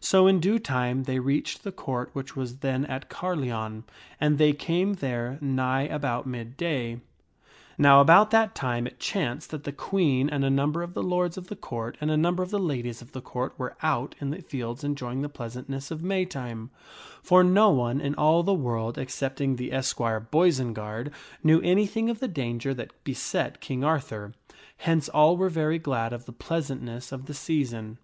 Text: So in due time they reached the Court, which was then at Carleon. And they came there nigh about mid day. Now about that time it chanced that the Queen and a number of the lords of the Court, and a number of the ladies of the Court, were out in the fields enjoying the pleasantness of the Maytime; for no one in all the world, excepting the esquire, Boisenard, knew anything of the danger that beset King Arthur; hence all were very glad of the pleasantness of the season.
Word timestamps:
So 0.00 0.26
in 0.26 0.40
due 0.40 0.58
time 0.58 1.02
they 1.02 1.18
reached 1.18 1.62
the 1.62 1.70
Court, 1.72 2.08
which 2.14 2.34
was 2.34 2.60
then 2.60 2.86
at 2.86 3.10
Carleon. 3.10 3.84
And 4.18 4.38
they 4.38 4.54
came 4.54 4.94
there 4.94 5.36
nigh 5.42 5.82
about 5.82 6.26
mid 6.26 6.56
day. 6.56 7.00
Now 7.76 8.00
about 8.00 8.30
that 8.30 8.54
time 8.54 8.86
it 8.86 8.98
chanced 8.98 9.50
that 9.50 9.64
the 9.64 9.72
Queen 9.72 10.30
and 10.30 10.42
a 10.42 10.48
number 10.48 10.82
of 10.82 10.94
the 10.94 11.02
lords 11.02 11.36
of 11.36 11.48
the 11.48 11.54
Court, 11.54 11.98
and 12.00 12.10
a 12.10 12.16
number 12.16 12.42
of 12.42 12.48
the 12.48 12.58
ladies 12.58 13.02
of 13.02 13.12
the 13.12 13.20
Court, 13.20 13.52
were 13.58 13.76
out 13.82 14.14
in 14.22 14.30
the 14.30 14.40
fields 14.40 14.84
enjoying 14.84 15.20
the 15.20 15.28
pleasantness 15.28 15.90
of 15.90 16.00
the 16.00 16.08
Maytime; 16.08 16.70
for 17.22 17.44
no 17.44 17.68
one 17.68 18.00
in 18.00 18.14
all 18.14 18.42
the 18.42 18.54
world, 18.54 18.96
excepting 18.98 19.56
the 19.56 19.70
esquire, 19.74 20.18
Boisenard, 20.18 21.12
knew 21.44 21.60
anything 21.60 22.08
of 22.08 22.20
the 22.20 22.26
danger 22.26 22.72
that 22.72 23.04
beset 23.04 23.60
King 23.60 23.84
Arthur; 23.84 24.32
hence 24.78 25.10
all 25.10 25.36
were 25.36 25.50
very 25.50 25.78
glad 25.78 26.14
of 26.14 26.24
the 26.24 26.32
pleasantness 26.32 27.12
of 27.12 27.26
the 27.26 27.34
season. 27.34 27.98